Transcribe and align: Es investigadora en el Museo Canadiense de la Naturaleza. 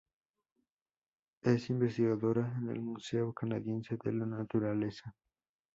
Es 1.43 1.69
investigadora 1.69 2.57
en 2.59 2.69
el 2.69 2.79
Museo 2.81 3.31
Canadiense 3.33 3.99
de 4.03 4.11
la 4.11 4.25
Naturaleza. 4.25 5.13